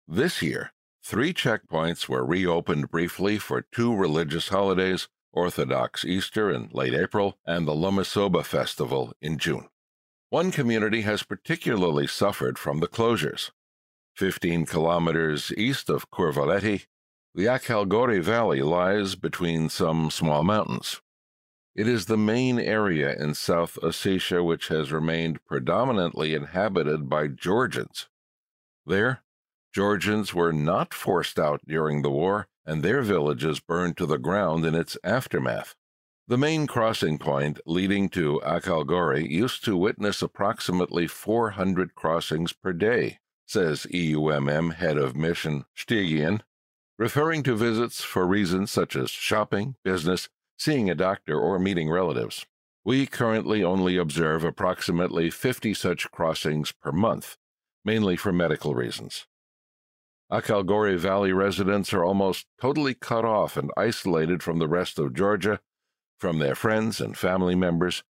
This 0.07 0.41
year, 0.41 0.71
three 1.03 1.33
checkpoints 1.33 2.07
were 2.07 2.25
reopened 2.25 2.89
briefly 2.89 3.37
for 3.37 3.65
two 3.73 3.93
religious 3.93 4.47
holidays 4.47 5.09
Orthodox 5.33 6.05
Easter 6.05 6.49
in 6.49 6.69
late 6.71 6.93
April 6.93 7.37
and 7.45 7.67
the 7.67 7.73
Lomisoba 7.73 8.45
Festival 8.45 9.11
in 9.21 9.37
June. 9.37 9.67
One 10.29 10.49
community 10.49 11.01
has 11.01 11.23
particularly 11.23 12.07
suffered 12.07 12.57
from 12.57 12.79
the 12.79 12.87
closures. 12.87 13.51
15 14.15 14.65
kilometers 14.65 15.51
east 15.57 15.89
of 15.89 16.09
Khurvaleti, 16.09 16.85
the 17.35 17.47
Akhalgori 17.47 18.21
Valley 18.21 18.61
lies 18.61 19.15
between 19.15 19.67
some 19.67 20.09
small 20.09 20.41
mountains. 20.41 21.01
It 21.75 21.85
is 21.85 22.05
the 22.05 22.15
main 22.15 22.59
area 22.59 23.13
in 23.13 23.33
South 23.33 23.77
Ossetia 23.83 24.41
which 24.41 24.69
has 24.69 24.93
remained 24.93 25.43
predominantly 25.45 26.33
inhabited 26.33 27.09
by 27.09 27.27
Georgians. 27.27 28.07
There, 28.85 29.21
Georgians 29.73 30.33
were 30.33 30.53
not 30.53 30.93
forced 30.93 31.37
out 31.37 31.59
during 31.67 32.01
the 32.01 32.09
war, 32.09 32.47
and 32.65 32.81
their 32.81 33.01
villages 33.01 33.59
burned 33.59 33.97
to 33.97 34.05
the 34.05 34.17
ground 34.17 34.63
in 34.63 34.73
its 34.73 34.97
aftermath. 35.03 35.75
The 36.29 36.37
main 36.37 36.67
crossing 36.67 37.17
point 37.17 37.59
leading 37.65 38.07
to 38.09 38.41
Akhalgori 38.45 39.29
used 39.29 39.65
to 39.65 39.75
witness 39.75 40.21
approximately 40.21 41.05
400 41.05 41.95
crossings 41.95 42.53
per 42.53 42.71
day. 42.71 43.19
says 43.45 43.85
EUMM 43.93 44.73
head 44.75 44.97
of 44.97 45.17
mission 45.17 45.65
Szczygieł, 45.77 46.39
referring 46.97 47.43
to 47.43 47.55
visits 47.55 48.01
for 48.01 48.25
reasons 48.25 48.71
such 48.71 48.95
as 48.95 49.09
shopping, 49.09 49.75
business, 49.83 50.29
seeing 50.57 50.89
a 50.89 50.95
doctor, 50.95 51.37
or 51.39 51.59
meeting 51.59 51.89
relatives. 51.89 52.45
We 52.83 53.05
currently 53.05 53.63
only 53.63 53.97
observe 53.97 54.43
approximately 54.43 55.29
50 55.29 55.73
such 55.73 56.11
crossings 56.11 56.71
per 56.71 56.91
month, 56.91 57.35
mainly 57.83 58.15
for 58.15 58.31
medical 58.31 58.75
reasons. 58.75 59.25
Akhalgori 60.31 60.97
Valley 60.97 61.33
residents 61.33 61.93
are 61.93 62.03
almost 62.03 62.47
totally 62.59 62.93
cut 62.93 63.25
off 63.25 63.57
and 63.57 63.71
isolated 63.77 64.41
from 64.41 64.59
the 64.59 64.67
rest 64.67 64.97
of 64.97 65.13
Georgia, 65.13 65.59
from 66.17 66.39
their 66.39 66.55
friends 66.55 67.01
and 67.01 67.17
family 67.17 67.55
members. 67.55 68.03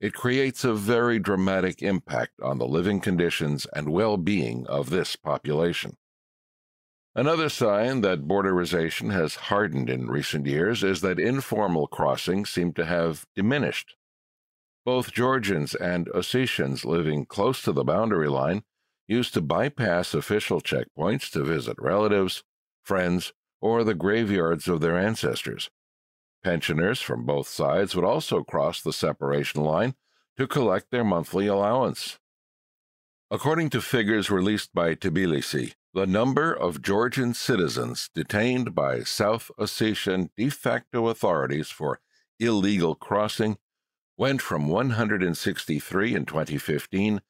It 0.00 0.14
creates 0.14 0.64
a 0.64 0.74
very 0.74 1.18
dramatic 1.18 1.82
impact 1.82 2.40
on 2.42 2.58
the 2.58 2.66
living 2.66 3.00
conditions 3.00 3.66
and 3.74 3.90
well 3.90 4.16
being 4.16 4.66
of 4.66 4.90
this 4.90 5.14
population. 5.14 5.96
Another 7.14 7.48
sign 7.48 8.02
that 8.02 8.28
borderization 8.28 9.12
has 9.12 9.34
hardened 9.34 9.90
in 9.90 10.06
recent 10.06 10.46
years 10.46 10.84
is 10.84 11.00
that 11.00 11.18
informal 11.18 11.88
crossings 11.88 12.50
seem 12.50 12.72
to 12.74 12.84
have 12.84 13.26
diminished. 13.34 13.96
Both 14.84 15.12
Georgians 15.12 15.74
and 15.74 16.06
Ossetians 16.14 16.84
living 16.84 17.26
close 17.26 17.62
to 17.62 17.72
the 17.72 17.84
boundary 17.84 18.28
line 18.28 18.62
used 19.08 19.34
to 19.34 19.40
bypass 19.40 20.14
official 20.14 20.60
checkpoints 20.60 21.30
to 21.32 21.42
visit 21.42 21.76
relatives, 21.80 22.44
friends, 22.84 23.32
or 23.60 23.82
the 23.82 23.94
graveyards 23.94 24.68
of 24.68 24.80
their 24.80 24.96
ancestors. 24.96 25.68
Pensioners 26.44 27.02
from 27.02 27.26
both 27.26 27.48
sides 27.48 27.94
would 27.94 28.04
also 28.04 28.44
cross 28.44 28.80
the 28.80 28.92
separation 28.92 29.62
line 29.62 29.94
to 30.38 30.46
collect 30.46 30.90
their 30.90 31.04
monthly 31.04 31.48
allowance. 31.48 32.18
According 33.32 33.70
to 33.70 33.82
figures 33.82 34.30
released 34.30 34.72
by 34.72 34.94
Tbilisi, 34.94 35.74
the 35.92 36.06
number 36.06 36.52
of 36.52 36.82
Georgian 36.82 37.34
citizens 37.34 38.10
detained 38.14 38.74
by 38.74 39.00
South 39.00 39.50
Ossetian 39.58 40.30
de 40.36 40.48
facto 40.48 41.08
authorities 41.08 41.68
for 41.68 42.00
illegal 42.38 42.94
crossing 42.94 43.58
went 44.16 44.40
from 44.40 44.68
163 44.68 46.14
in 46.14 46.24
2015 46.24 47.20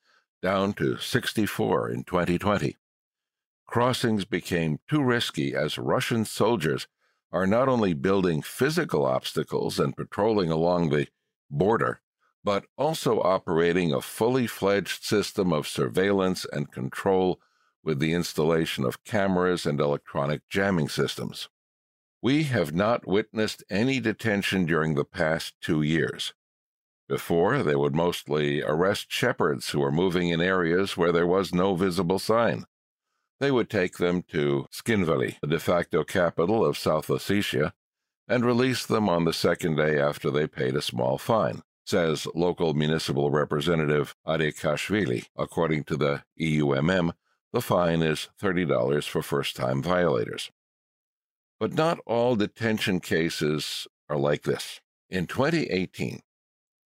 down 0.42 0.72
to 0.74 0.98
64 0.98 1.90
in 1.90 2.04
2020. 2.04 2.76
Crossings 3.66 4.24
became 4.24 4.80
too 4.88 5.02
risky 5.02 5.54
as 5.54 5.78
Russian 5.78 6.24
soldiers 6.24 6.86
are 7.32 7.46
not 7.46 7.68
only 7.68 7.94
building 7.94 8.42
physical 8.42 9.06
obstacles 9.06 9.78
and 9.78 9.96
patrolling 9.96 10.50
along 10.50 10.90
the 10.90 11.06
border, 11.48 12.00
but 12.44 12.64
also 12.76 13.20
operating 13.20 13.92
a 13.92 14.02
fully 14.02 14.46
fledged 14.46 15.02
system 15.04 15.52
of 15.52 15.68
surveillance 15.68 16.44
and 16.52 16.72
control 16.72 17.40
with 17.82 17.98
the 17.98 18.12
installation 18.12 18.84
of 18.84 19.04
cameras 19.04 19.66
and 19.66 19.80
electronic 19.80 20.42
jamming 20.48 20.88
systems. 20.88 21.48
We 22.22 22.44
have 22.44 22.74
not 22.74 23.06
witnessed 23.06 23.64
any 23.70 24.00
detention 24.00 24.66
during 24.66 24.94
the 24.94 25.04
past 25.04 25.54
two 25.60 25.82
years. 25.82 26.34
Before, 27.08 27.62
they 27.62 27.74
would 27.74 27.94
mostly 27.94 28.62
arrest 28.62 29.06
shepherds 29.10 29.70
who 29.70 29.80
were 29.80 29.90
moving 29.90 30.28
in 30.28 30.40
areas 30.40 30.96
where 30.96 31.10
there 31.10 31.26
was 31.26 31.52
no 31.54 31.74
visible 31.74 32.18
sign. 32.18 32.66
They 33.40 33.50
would 33.50 33.70
take 33.70 33.96
them 33.96 34.22
to 34.30 34.66
Tskhinvali, 34.70 35.40
the 35.40 35.48
de 35.48 35.58
facto 35.58 36.04
capital 36.04 36.64
of 36.64 36.76
South 36.76 37.08
Ossetia, 37.08 37.72
and 38.28 38.44
release 38.44 38.86
them 38.86 39.08
on 39.08 39.24
the 39.24 39.32
second 39.32 39.76
day 39.76 39.98
after 39.98 40.30
they 40.30 40.46
paid 40.46 40.76
a 40.76 40.82
small 40.82 41.18
fine, 41.18 41.62
says 41.84 42.28
local 42.34 42.74
municipal 42.74 43.30
representative 43.30 44.14
Adikashvili. 44.26 45.26
According 45.36 45.84
to 45.84 45.96
the 45.96 46.22
EUMM, 46.38 47.12
the 47.52 47.60
fine 47.60 48.02
is 48.02 48.28
$30 48.40 49.06
for 49.08 49.22
first 49.22 49.56
time 49.56 49.82
violators. 49.82 50.50
But 51.58 51.74
not 51.74 51.98
all 52.06 52.36
detention 52.36 53.00
cases 53.00 53.86
are 54.08 54.16
like 54.16 54.42
this. 54.42 54.80
In 55.08 55.26
2018, 55.26 56.20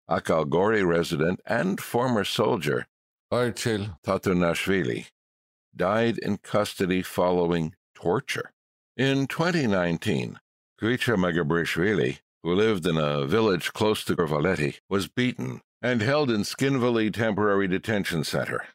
a 0.07 0.21
Akhalgori 0.21 0.85
resident 0.85 1.41
and 1.45 1.79
former 1.79 2.23
soldier 2.23 2.87
Archil 3.31 3.97
Tatunashvili 4.05 5.07
died 5.75 6.17
in 6.19 6.37
custody 6.37 7.01
following 7.01 7.73
torture. 7.95 8.51
In 8.95 9.27
2019, 9.27 10.39
Grisha 10.77 11.13
Magabrishvili, 11.13 12.19
who 12.43 12.53
lived 12.53 12.85
in 12.85 12.97
a 12.97 13.25
village 13.25 13.73
close 13.73 14.03
to 14.03 14.15
Khurvaleti, 14.15 14.79
was 14.89 15.07
beaten 15.07 15.61
and 15.81 16.01
held 16.01 16.29
in 16.29 16.41
Tskhinvali 16.41 17.11
Temporary 17.13 17.67
Detention 17.67 18.23
Center. 18.23 18.65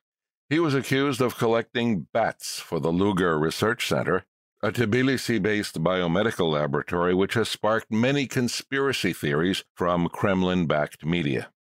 He 0.48 0.58
was 0.58 0.74
accused 0.74 1.20
of 1.20 1.36
collecting 1.36 2.06
bats 2.12 2.58
for 2.58 2.80
the 2.80 2.90
Lugar 2.90 3.38
Research 3.38 3.86
Center 3.86 4.24
a 4.60 4.72
Tbilisi 4.72 5.40
based 5.40 5.82
biomedical 5.84 6.50
laboratory 6.50 7.14
which 7.14 7.34
has 7.34 7.48
sparked 7.48 7.92
many 7.92 8.26
conspiracy 8.26 9.12
theories 9.12 9.62
from 9.74 10.08
Kremlin 10.08 10.66
backed 10.66 11.04
media. 11.04 11.52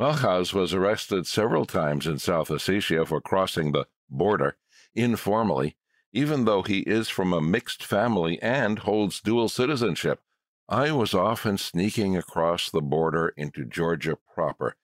Malkhaz 0.00 0.54
was 0.54 0.72
arrested 0.72 1.26
several 1.26 1.66
times 1.66 2.06
in 2.06 2.18
South 2.18 2.48
Ossetia 2.48 3.06
for 3.06 3.20
crossing 3.20 3.72
the 3.72 3.86
border 4.08 4.56
informally, 4.94 5.76
even 6.12 6.46
though 6.46 6.62
he 6.62 6.78
is 6.80 7.10
from 7.10 7.32
a 7.32 7.42
mixed 7.42 7.84
family 7.84 8.40
and 8.40 8.80
holds 8.80 9.20
dual 9.20 9.50
citizenship. 9.50 10.20
I 10.68 10.92
was 10.92 11.12
often 11.12 11.58
sneaking 11.58 12.16
across 12.16 12.70
the 12.70 12.80
border 12.80 13.34
into 13.36 13.66
Georgia 13.66 14.16
proper, 14.34 14.76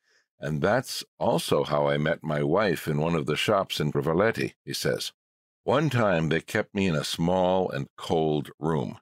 and 0.42 0.61
that's 0.61 1.05
also 1.20 1.62
how 1.62 1.88
I 1.88 1.96
met 1.98 2.24
my 2.24 2.42
wife 2.42 2.88
in 2.88 3.00
one 3.00 3.14
of 3.14 3.26
the 3.26 3.37
shops 3.37 3.78
in 3.78 3.92
Khurvaleti, 3.92 4.55
he 4.64 4.74
says. 4.74 5.12
One 5.62 5.88
time 5.88 6.28
they 6.28 6.40
kept 6.40 6.74
me 6.74 6.88
in 6.88 6.96
a 6.96 7.05
small 7.05 7.70
and 7.70 7.87
cold 7.96 8.50
room. 8.59 8.98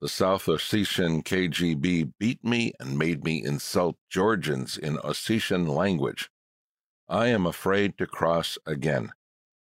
The 0.00 0.08
South 0.08 0.46
Ossetian 0.46 1.22
KGB 1.22 2.12
beat 2.18 2.44
me 2.44 2.72
and 2.80 2.98
made 2.98 3.22
me 3.22 3.44
insult 3.44 3.96
Georgians 4.10 4.76
in 4.76 4.96
Ossetian 4.96 5.68
language. 5.68 6.28
I 7.08 7.28
am 7.28 7.46
afraid 7.46 7.96
to 7.98 8.06
cross 8.06 8.58
again. 8.66 9.12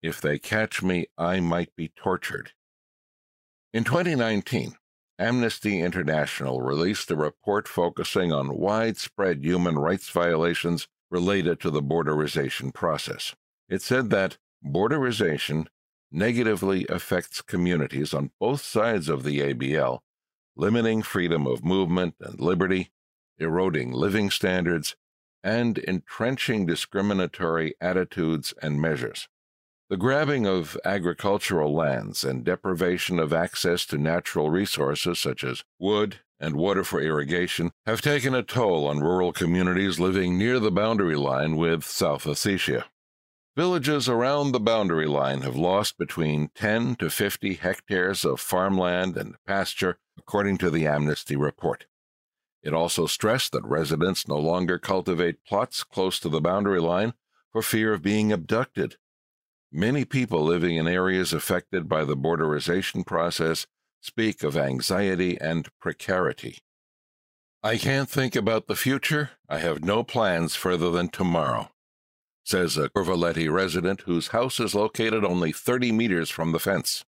If 0.02 0.22
they 0.22 0.40
catch 0.40 0.82
me, 0.82 1.08
I 1.18 1.42
might 1.42 1.76
be 1.76 1.92
tortured. 1.96 2.54
In 3.74 3.84
2019, 3.84 4.76
Amnesty 5.20 5.82
International 5.82 6.62
released 6.62 7.10
a 7.10 7.16
report 7.16 7.68
focusing 7.68 8.32
on 8.32 8.58
widespread 8.58 9.44
human 9.44 9.78
rights 9.80 10.10
violations 10.10 10.88
related 11.10 11.60
to 11.60 11.72
the 11.72 11.82
borderization 11.82 12.72
process. 12.74 13.34
It 13.68 13.82
said 13.82 14.12
that 14.12 14.38
borderization 14.64 15.68
negatively 16.12 16.86
affects 16.88 17.42
communities 17.42 18.14
on 18.14 18.32
both 18.40 18.62
sides 18.62 19.10
of 19.10 19.24
the 19.24 19.40
ABL, 19.40 20.00
limiting 20.56 21.02
freedom 21.02 21.48
of 21.48 21.64
movement 21.64 22.16
and 22.20 22.40
liberty, 22.40 22.92
eroding 23.40 23.92
living 23.92 24.30
standards, 24.30 24.96
and 25.44 25.80
entrenching 25.80 26.66
discriminatory 26.66 27.74
attitudes 27.82 28.54
and 28.62 28.80
measures. 28.80 29.28
The 29.90 29.96
grabbing 29.98 30.46
of 30.46 30.78
agricultural 30.84 31.74
lands 31.74 32.26
and 32.26 32.44
deprivation 32.44 33.20
of 33.20 33.32
access 33.32 33.86
to 33.86 33.98
natural 33.98 34.50
resources 34.50 35.18
such 35.18 35.46
as 35.46 35.64
wood 35.80 36.20
and 36.42 36.58
water 36.58 36.84
for 36.84 37.00
irrigation 37.00 37.72
have 37.86 38.02
taken 38.02 38.36
a 38.36 38.44
toll 38.44 38.86
on 38.86 39.00
rural 39.00 39.32
communities 39.32 39.98
living 39.98 40.38
near 40.38 40.60
the 40.60 40.72
boundary 40.72 41.16
line 41.16 41.56
with 41.56 41.86
South 41.86 42.26
Ossetia. 42.26 42.84
Villages 43.56 44.10
around 44.10 44.52
the 44.52 44.60
boundary 44.60 45.08
line 45.08 45.42
have 45.42 45.56
lost 45.56 45.98
between 45.98 46.50
10 46.54 46.98
to 46.98 47.10
50 47.10 47.54
hectares 47.54 48.26
of 48.26 48.42
farmland 48.42 49.16
and 49.16 49.36
pasture, 49.48 50.00
according 50.18 50.58
to 50.58 50.70
the 50.70 50.86
Amnesty 50.86 51.38
report. 51.38 51.86
It 52.62 52.74
also 52.74 53.08
stressed 53.08 53.54
that 53.54 53.64
residents 53.64 54.28
no 54.28 54.38
longer 54.38 54.78
cultivate 54.78 55.46
plots 55.46 55.86
close 55.86 56.20
to 56.20 56.28
the 56.28 56.42
boundary 56.42 56.82
line 56.82 57.14
for 57.54 57.62
fear 57.62 57.94
of 57.94 58.02
being 58.02 58.34
abducted. 58.34 58.98
Many 59.78 60.06
people 60.06 60.44
living 60.44 60.76
in 60.76 60.88
areas 60.88 61.32
affected 61.32 61.88
by 61.88 62.04
the 62.04 62.18
borderization 62.18 63.06
process 63.06 63.68
speak 64.02 64.44
of 64.44 64.58
anxiety 64.58 65.40
and 65.40 65.70
precarity. 65.80 66.58
I 67.62 67.78
can't 67.78 68.10
think 68.10 68.36
about 68.36 68.68
the 68.68 68.76
future. 68.76 69.32
I 69.48 69.60
have 69.60 69.84
no 69.84 70.04
plans 70.04 70.56
further 70.56 70.90
than 70.90 71.10
tomorrow 71.10 71.70
says 72.48 72.78
a 72.78 72.88
Khurvaleti 72.88 73.52
resident 73.52 74.02
whose 74.06 74.30
house 74.30 74.58
is 74.62 74.74
located 74.74 75.26
only 75.26 75.52
30 75.52 75.92
meters 75.92 76.30
from 76.30 76.54
the 76.54 76.60
fence. 76.60 77.04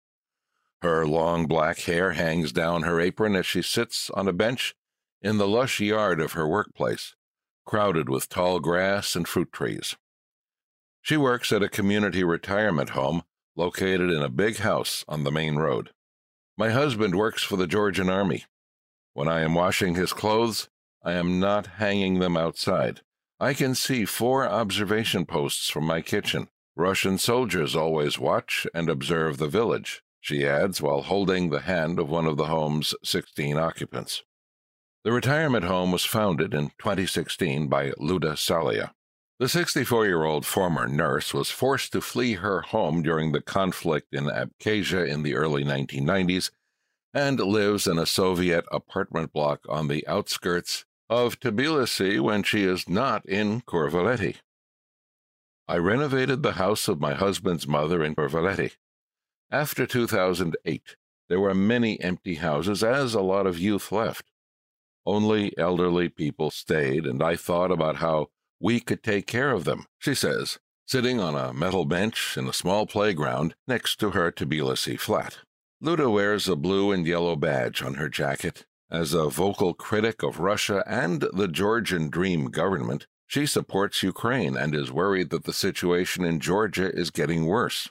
Her 0.82 1.06
long 1.06 1.46
black 1.46 1.80
hair 1.80 2.14
hangs 2.14 2.54
down 2.54 2.84
her 2.84 3.02
apron 3.02 3.36
as 3.36 3.46
she 3.46 3.62
sits 3.62 4.10
on 4.12 4.30
a 4.30 4.34
bench 4.34 4.76
in 5.22 5.38
the 5.38 5.48
lush 5.48 5.82
yard 5.82 6.22
of 6.22 6.34
her 6.34 6.48
workplace, 6.48 7.16
crowded 7.66 8.08
with 8.08 8.30
tall 8.30 8.62
grass 8.62 9.14
and 9.14 9.28
fruit 9.28 9.52
trees. 9.52 9.98
She 11.06 11.18
works 11.18 11.52
at 11.52 11.62
a 11.62 11.70
community 11.70 12.24
retirement 12.24 12.90
home 12.90 13.22
located 13.56 14.10
in 14.10 14.24
a 14.24 14.28
big 14.28 14.58
house 14.58 15.06
on 15.08 15.24
the 15.24 15.30
main 15.30 15.56
road. 15.56 15.92
My 16.58 16.72
husband 16.72 17.14
works 17.14 17.44
for 17.44 17.58
the 17.58 17.68
Georgian 17.68 18.10
Army. 18.10 18.46
When 19.14 19.28
I 19.28 19.42
am 19.42 19.54
washing 19.54 19.94
his 19.94 20.14
clothes, 20.14 20.68
I 21.04 21.12
am 21.12 21.40
not 21.40 21.68
hanging 21.78 22.18
them 22.18 22.36
outside. 22.36 23.02
I 23.40 23.54
can 23.54 23.76
see 23.76 24.04
four 24.06 24.48
observation 24.48 25.28
posts 25.28 25.70
from 25.70 25.86
my 25.86 26.02
kitchen. 26.02 26.48
Russian 26.76 27.20
soldiers 27.20 27.76
always 27.76 28.18
watch 28.18 28.66
and 28.74 28.90
observe 28.90 29.38
the 29.38 29.48
village, 29.48 30.02
she 30.20 30.44
adds 30.44 30.82
while 30.82 31.04
holding 31.04 31.52
the 31.52 31.62
hand 31.62 32.00
of 32.00 32.10
one 32.10 32.26
of 32.26 32.36
the 32.36 32.48
home's 32.48 32.96
16 33.04 33.60
occupants. 33.60 34.24
The 35.04 35.12
retirement 35.12 35.66
home 35.66 35.92
was 35.92 36.04
founded 36.04 36.56
in 36.56 36.72
2016 36.80 37.68
by 37.68 37.92
Luda 37.92 38.34
Salia. 38.34 38.95
The 39.38 39.50
64 39.50 40.06
year 40.06 40.24
old 40.24 40.46
former 40.46 40.88
nurse 40.88 41.34
was 41.34 41.52
forced 41.52 41.92
to 41.92 42.00
flee 42.00 42.36
her 42.36 42.62
home 42.62 43.02
during 43.02 43.34
the 43.34 43.42
conflict 43.42 44.14
in 44.14 44.26
Abkhazia 44.26 45.06
in 45.06 45.24
the 45.24 45.36
early 45.36 45.66
1990s 45.66 46.52
and 47.14 47.40
lives 47.40 47.86
in 47.86 47.98
a 47.98 48.06
Soviet 48.06 48.64
apartment 48.72 49.34
block 49.34 49.66
on 49.68 49.90
the 49.90 50.08
outskirts 50.08 50.86
of 51.10 51.38
Tbilisi 51.40 52.22
when 52.22 52.44
she 52.44 52.64
is 52.64 52.88
not 52.88 53.26
in 53.26 53.60
Khurvaleti. 53.62 54.38
I 55.68 55.78
renovated 55.78 56.42
the 56.42 56.54
house 56.54 56.88
of 56.88 57.02
my 57.02 57.14
husband's 57.14 57.68
mother 57.68 58.06
in 58.06 58.16
Khurvaleti. 58.16 58.72
After 59.52 59.86
2008, 59.86 60.96
there 61.28 61.42
were 61.42 61.54
many 61.54 62.00
empty 62.00 62.36
houses 62.36 62.86
as 62.86 63.14
a 63.14 63.22
lot 63.22 63.48
of 63.48 63.60
youth 63.60 63.92
left. 63.92 64.32
Only 65.06 65.58
elderly 65.58 66.08
people 66.08 66.52
stayed, 66.52 67.06
and 67.06 67.22
I 67.22 67.36
thought 67.36 67.72
about 67.72 67.98
how 67.98 68.30
we 68.60 68.80
could 68.80 69.04
take 69.04 69.28
care 69.28 69.52
of 69.52 69.64
them, 69.64 69.86
she 70.00 70.16
says, 70.16 70.60
sitting 70.86 71.20
on 71.20 71.36
a 71.36 71.54
metal 71.54 71.86
bench 71.86 72.38
in 72.38 72.48
a 72.48 72.54
small 72.54 72.86
playground 72.86 73.56
next 73.68 74.00
to 74.00 74.12
her 74.12 74.32
Tbilisi 74.32 75.00
flat. 75.00 75.40
Luda 75.84 76.12
wears 76.12 76.48
a 76.48 76.56
blue 76.56 76.92
and 76.92 77.06
yellow 77.06 77.36
badge 77.36 77.82
on 77.82 77.96
her 77.96 78.10
jacket. 78.10 78.66
As 78.90 79.14
a 79.14 79.30
vocal 79.30 79.74
critic 79.74 80.24
of 80.24 80.40
Russia 80.40 80.84
and 80.88 81.22
the 81.34 81.48
Georgian 81.48 82.10
Dream 82.10 82.46
government, 82.46 83.08
she 83.28 83.46
supports 83.46 84.04
Ukraine 84.04 84.56
and 84.56 84.76
is 84.76 84.92
worried 84.92 85.32
that 85.32 85.44
the 85.44 85.54
situation 85.54 86.24
in 86.24 86.40
Georgia 86.40 86.92
is 86.92 87.10
getting 87.10 87.46
worse. 87.46 87.90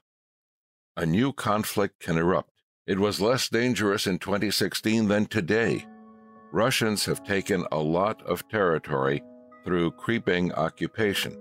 A 0.97 1.05
new 1.05 1.33
conflict 1.33 2.01
can 2.01 2.17
erupt. 2.17 2.53
It 2.87 3.01
was 3.01 3.21
less 3.21 3.49
dangerous 3.49 4.07
in 4.07 4.19
2016 4.19 5.09
than 5.09 5.27
today. 5.27 5.87
Russians 6.53 7.07
have 7.07 7.25
taken 7.25 7.67
a 7.73 7.79
lot 7.79 8.23
of 8.23 8.49
territory 8.49 9.23
through 9.65 9.93
creeping 9.93 10.53
occupation. 10.53 11.39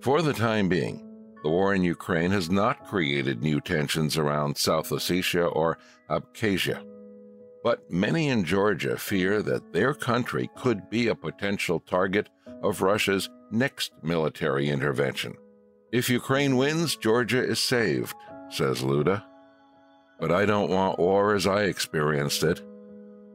For 0.00 0.22
the 0.22 0.32
time 0.32 0.68
being, 0.68 1.06
the 1.42 1.50
war 1.50 1.74
in 1.74 1.82
Ukraine 1.82 2.30
has 2.30 2.50
not 2.50 2.86
created 2.86 3.42
new 3.42 3.60
tensions 3.60 4.18
around 4.18 4.56
South 4.56 4.90
Ossetia 4.90 5.54
or 5.54 5.78
Abkhazia. 6.08 6.84
But 7.62 7.90
many 7.90 8.28
in 8.28 8.44
Georgia 8.44 8.96
fear 8.96 9.42
that 9.42 9.72
their 9.72 9.94
country 9.94 10.50
could 10.56 10.88
be 10.90 11.08
a 11.08 11.14
potential 11.14 11.80
target 11.80 12.28
of 12.62 12.82
Russia's 12.82 13.28
next 13.50 13.92
military 14.02 14.68
intervention. 14.68 15.34
If 15.92 16.08
Ukraine 16.08 16.56
wins, 16.56 16.96
Georgia 16.96 17.42
is 17.42 17.58
saved, 17.58 18.14
says 18.48 18.82
Luda. 18.82 19.24
But 20.18 20.30
I 20.30 20.44
don't 20.44 20.70
want 20.70 20.98
war 20.98 21.34
as 21.34 21.46
I 21.46 21.62
experienced 21.62 22.42
it. 22.42 22.62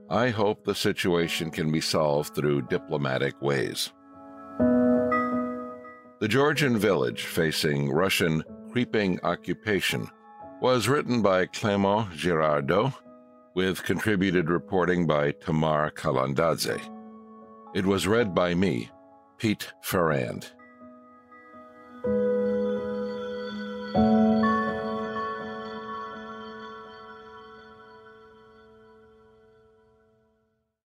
I 0.09 0.29
hope 0.29 0.63
the 0.63 0.75
situation 0.75 1.49
can 1.49 1.71
be 1.71 1.81
solved 1.81 2.35
through 2.35 2.67
diplomatic 2.67 3.41
ways. 3.41 3.91
The 6.21 6.29
Georgian 6.29 6.77
Village 6.77 7.25
Facing 7.25 7.91
Russian 7.91 8.41
Creeping 8.71 9.19
Occupation 9.23 10.07
was 10.61 10.87
written 10.87 11.21
by 11.21 11.45
Clement 11.47 12.09
Girardot, 12.11 12.93
with 13.53 13.83
contributed 13.83 14.49
reporting 14.49 15.05
by 15.05 15.31
Tamar 15.31 15.91
Kalandadze. 15.91 16.79
It 17.75 17.85
was 17.85 18.07
read 18.07 18.33
by 18.33 18.55
me, 18.55 18.89
Pete 19.37 19.73
Ferrand. 19.81 20.51